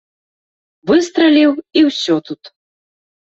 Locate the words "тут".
2.31-2.41